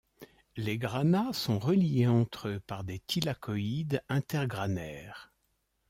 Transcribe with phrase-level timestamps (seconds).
[0.57, 5.31] Les grana sont reliés entre eux par des thylakoïdes intergranaires.